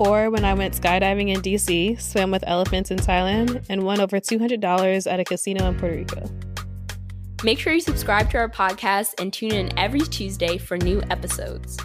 Or 0.00 0.30
when 0.30 0.46
I 0.46 0.54
went 0.54 0.72
skydiving 0.72 1.28
in 1.28 1.42
DC, 1.42 2.00
swam 2.00 2.30
with 2.30 2.42
elephants 2.46 2.90
in 2.90 2.96
Thailand, 2.96 3.66
and 3.68 3.82
won 3.82 4.00
over 4.00 4.18
$200 4.18 5.12
at 5.12 5.20
a 5.20 5.24
casino 5.24 5.68
in 5.68 5.78
Puerto 5.78 5.94
Rico. 5.94 6.24
Make 7.44 7.58
sure 7.58 7.74
you 7.74 7.80
subscribe 7.80 8.30
to 8.30 8.38
our 8.38 8.48
podcast 8.48 9.20
and 9.20 9.30
tune 9.30 9.52
in 9.52 9.78
every 9.78 10.00
Tuesday 10.00 10.56
for 10.56 10.78
new 10.78 11.02
episodes. 11.10 11.76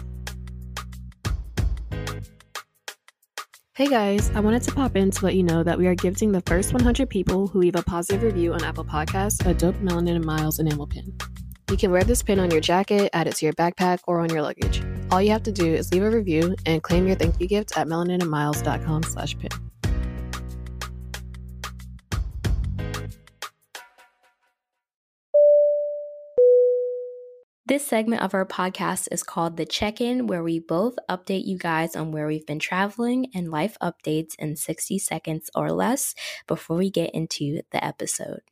Hey 3.74 3.88
guys, 3.88 4.30
I 4.30 4.40
wanted 4.40 4.62
to 4.62 4.72
pop 4.72 4.96
in 4.96 5.10
to 5.10 5.24
let 5.26 5.34
you 5.34 5.42
know 5.42 5.62
that 5.62 5.78
we 5.78 5.86
are 5.86 5.94
gifting 5.94 6.32
the 6.32 6.40
first 6.46 6.72
100 6.72 7.10
people 7.10 7.46
who 7.48 7.58
leave 7.58 7.76
a 7.76 7.82
positive 7.82 8.22
review 8.22 8.54
on 8.54 8.64
Apple 8.64 8.86
Podcasts 8.86 9.44
a 9.46 9.52
dope 9.52 9.76
Melanin 9.76 10.16
and 10.16 10.24
Miles 10.24 10.58
enamel 10.58 10.86
pin. 10.86 11.14
You 11.70 11.76
can 11.76 11.90
wear 11.90 12.04
this 12.04 12.22
pin 12.22 12.38
on 12.38 12.52
your 12.52 12.60
jacket, 12.60 13.10
add 13.12 13.26
it 13.26 13.34
to 13.36 13.44
your 13.44 13.54
backpack, 13.54 13.98
or 14.06 14.20
on 14.20 14.30
your 14.30 14.40
luggage. 14.40 14.82
All 15.10 15.20
you 15.20 15.30
have 15.30 15.42
to 15.44 15.52
do 15.52 15.66
is 15.66 15.92
leave 15.92 16.04
a 16.04 16.10
review 16.10 16.54
and 16.64 16.82
claim 16.82 17.06
your 17.06 17.16
thank 17.16 17.40
you 17.40 17.48
gift 17.48 17.76
at 17.76 17.88
melaninandmiles.com 17.88 19.02
slash 19.02 19.36
pin. 19.36 19.50
This 27.68 27.84
segment 27.84 28.22
of 28.22 28.32
our 28.32 28.46
podcast 28.46 29.08
is 29.10 29.24
called 29.24 29.56
The 29.56 29.66
Check 29.66 30.00
In, 30.00 30.28
where 30.28 30.44
we 30.44 30.60
both 30.60 30.94
update 31.10 31.46
you 31.46 31.58
guys 31.58 31.96
on 31.96 32.12
where 32.12 32.28
we've 32.28 32.46
been 32.46 32.60
traveling 32.60 33.26
and 33.34 33.50
life 33.50 33.76
updates 33.82 34.36
in 34.38 34.54
60 34.54 35.00
seconds 35.00 35.50
or 35.52 35.72
less 35.72 36.14
before 36.46 36.76
we 36.76 36.90
get 36.90 37.10
into 37.12 37.62
the 37.72 37.84
episode. 37.84 38.42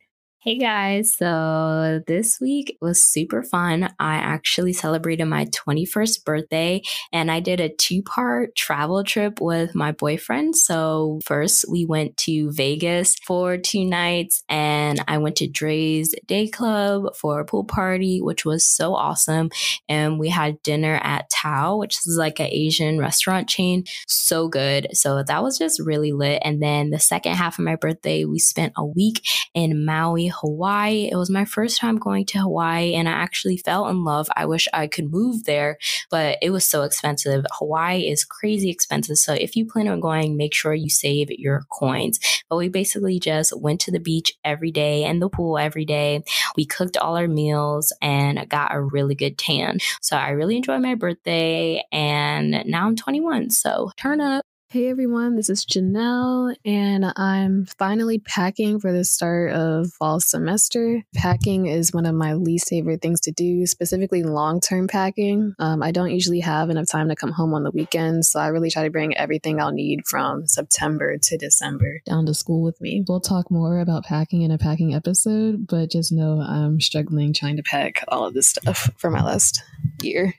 Hey 0.47 0.59
guys, 0.59 1.15
so 1.15 2.03
this 2.05 2.39
week 2.39 2.77
was 2.79 3.01
super 3.01 3.41
fun. 3.41 3.85
I 3.99 4.17
actually 4.17 4.73
celebrated 4.73 5.25
my 5.25 5.45
21st 5.45 6.23
birthday 6.23 6.83
and 7.11 7.31
I 7.31 7.39
did 7.39 7.59
a 7.59 7.73
two 7.73 8.03
part 8.03 8.55
travel 8.55 9.03
trip 9.03 9.41
with 9.41 9.73
my 9.73 9.91
boyfriend. 9.91 10.55
So, 10.55 11.19
first 11.25 11.65
we 11.67 11.83
went 11.83 12.15
to 12.17 12.51
Vegas 12.51 13.15
for 13.25 13.57
two 13.57 13.85
nights 13.85 14.43
and 14.47 15.03
I 15.07 15.17
went 15.17 15.37
to 15.37 15.47
Drai's 15.47 16.13
Day 16.27 16.47
Club 16.47 17.15
for 17.15 17.39
a 17.39 17.45
pool 17.45 17.63
party, 17.63 18.21
which 18.21 18.45
was 18.45 18.67
so 18.67 18.93
awesome. 18.93 19.49
And 19.89 20.19
we 20.19 20.29
had 20.29 20.61
dinner 20.61 20.99
at 21.01 21.27
Tao, 21.31 21.77
which 21.77 21.97
is 22.05 22.17
like 22.19 22.39
an 22.39 22.49
Asian 22.51 22.99
restaurant 22.99 23.49
chain. 23.49 23.85
So 24.05 24.47
good. 24.47 24.89
So, 24.95 25.23
that 25.23 25.41
was 25.41 25.57
just 25.57 25.79
really 25.79 26.11
lit. 26.11 26.43
And 26.45 26.61
then 26.61 26.91
the 26.91 26.99
second 26.99 27.33
half 27.33 27.57
of 27.57 27.65
my 27.65 27.77
birthday, 27.77 28.25
we 28.25 28.37
spent 28.37 28.73
a 28.77 28.85
week 28.85 29.25
in 29.55 29.83
Maui, 29.83 30.27
Hawaii. 30.39 31.09
It 31.11 31.15
was 31.15 31.29
my 31.29 31.45
first 31.45 31.79
time 31.79 31.97
going 31.97 32.25
to 32.27 32.39
Hawaii 32.39 32.93
and 32.93 33.07
I 33.07 33.13
actually 33.13 33.57
fell 33.57 33.87
in 33.87 34.03
love. 34.03 34.27
I 34.35 34.45
wish 34.45 34.67
I 34.73 34.87
could 34.87 35.11
move 35.11 35.45
there, 35.45 35.77
but 36.09 36.37
it 36.41 36.51
was 36.51 36.63
so 36.65 36.83
expensive. 36.83 37.45
Hawaii 37.53 38.09
is 38.09 38.23
crazy 38.23 38.69
expensive. 38.69 39.17
So 39.17 39.33
if 39.33 39.55
you 39.55 39.65
plan 39.65 39.87
on 39.87 39.99
going, 39.99 40.37
make 40.37 40.53
sure 40.53 40.73
you 40.73 40.89
save 40.89 41.29
your 41.31 41.63
coins. 41.71 42.19
But 42.49 42.57
we 42.57 42.69
basically 42.69 43.19
just 43.19 43.59
went 43.59 43.81
to 43.81 43.91
the 43.91 43.99
beach 43.99 44.33
every 44.43 44.71
day 44.71 45.03
and 45.03 45.21
the 45.21 45.29
pool 45.29 45.57
every 45.57 45.85
day. 45.85 46.23
We 46.55 46.65
cooked 46.65 46.97
all 46.97 47.17
our 47.17 47.27
meals 47.27 47.93
and 48.01 48.47
got 48.49 48.73
a 48.73 48.81
really 48.81 49.15
good 49.15 49.37
tan. 49.37 49.79
So 50.01 50.17
I 50.17 50.29
really 50.29 50.57
enjoyed 50.57 50.81
my 50.81 50.95
birthday 50.95 51.83
and 51.91 52.63
now 52.65 52.85
I'm 52.87 52.95
21. 52.95 53.49
So 53.49 53.91
turn 53.97 54.21
up. 54.21 54.43
Hey 54.75 54.89
everyone, 54.89 55.37
this 55.37 55.49
is 55.49 55.65
Janelle, 55.65 56.53
and 56.65 57.05
I'm 57.15 57.65
finally 57.65 58.19
packing 58.19 58.81
for 58.81 58.91
the 58.91 59.05
start 59.05 59.53
of 59.53 59.93
fall 59.93 60.19
semester. 60.19 61.01
Packing 61.15 61.67
is 61.67 61.93
one 61.93 62.05
of 62.05 62.13
my 62.13 62.33
least 62.33 62.67
favorite 62.67 63.01
things 63.01 63.21
to 63.21 63.31
do, 63.31 63.65
specifically 63.67 64.23
long 64.23 64.59
term 64.59 64.89
packing. 64.89 65.53
Um, 65.59 65.81
I 65.81 65.91
don't 65.91 66.11
usually 66.11 66.41
have 66.41 66.69
enough 66.69 66.89
time 66.89 67.07
to 67.07 67.15
come 67.15 67.31
home 67.31 67.53
on 67.53 67.63
the 67.63 67.71
weekends, 67.71 68.27
so 68.27 68.41
I 68.41 68.47
really 68.47 68.69
try 68.69 68.83
to 68.83 68.89
bring 68.89 69.15
everything 69.15 69.61
I'll 69.61 69.71
need 69.71 70.05
from 70.05 70.45
September 70.45 71.17
to 71.19 71.37
December 71.37 72.01
down 72.05 72.25
to 72.25 72.33
school 72.33 72.61
with 72.61 72.81
me. 72.81 73.05
We'll 73.07 73.21
talk 73.21 73.49
more 73.49 73.79
about 73.79 74.03
packing 74.03 74.41
in 74.41 74.51
a 74.51 74.57
packing 74.57 74.93
episode, 74.93 75.67
but 75.67 75.89
just 75.89 76.11
know 76.11 76.41
I'm 76.41 76.81
struggling 76.81 77.31
trying 77.31 77.55
to 77.55 77.63
pack 77.63 78.03
all 78.09 78.25
of 78.25 78.33
this 78.33 78.47
stuff 78.47 78.89
for 78.97 79.09
my 79.09 79.23
last 79.23 79.63
year. 80.03 80.33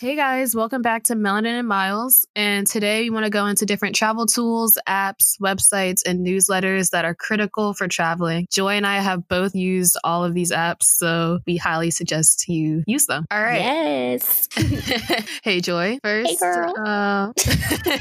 Hey 0.00 0.14
guys, 0.14 0.54
welcome 0.54 0.80
back 0.80 1.02
to 1.04 1.16
Melanin 1.16 1.58
and 1.58 1.66
Miles. 1.66 2.24
And 2.36 2.68
today 2.68 3.02
we 3.02 3.10
want 3.10 3.24
to 3.24 3.30
go 3.30 3.46
into 3.46 3.66
different 3.66 3.96
travel 3.96 4.26
tools, 4.26 4.78
apps, 4.88 5.34
websites, 5.42 6.06
and 6.06 6.24
newsletters 6.24 6.90
that 6.90 7.04
are 7.04 7.16
critical 7.16 7.74
for 7.74 7.88
traveling. 7.88 8.46
Joy 8.52 8.74
and 8.74 8.86
I 8.86 9.00
have 9.00 9.26
both 9.26 9.56
used 9.56 9.98
all 10.04 10.24
of 10.24 10.34
these 10.34 10.52
apps, 10.52 10.84
so 10.84 11.40
we 11.48 11.56
highly 11.56 11.90
suggest 11.90 12.46
you 12.46 12.84
use 12.86 13.06
them. 13.06 13.26
All 13.32 13.42
right. 13.42 13.60
Yes. 13.60 14.46
hey 15.42 15.60
Joy. 15.60 15.98
First, 16.04 16.30
hey 16.30 16.36
girl. 16.36 16.74
Uh, 16.78 17.32